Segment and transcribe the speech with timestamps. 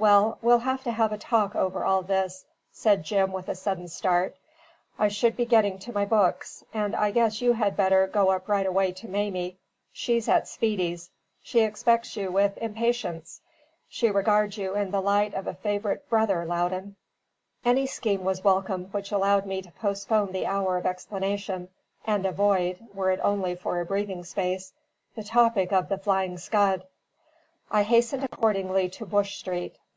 [0.00, 3.86] "Well, we'll have to have a talk over all this," said Jim with a sudden
[3.86, 4.34] start.
[4.98, 8.48] "I should be getting to my books; and I guess you had better go up
[8.48, 9.58] right away to Mamie.
[9.92, 11.10] She's at Speedy's.
[11.42, 13.42] She expects you with impatience.
[13.90, 16.96] She regards you in the light of a favourite brother, Loudon."
[17.62, 21.68] Any scheme was welcome which allowed me to postpone the hour of explanation,
[22.06, 24.72] and avoid (were it only for a breathing space)
[25.14, 26.86] the topic of the Flying Scud.
[27.70, 29.76] I hastened accordingly to Bush Street.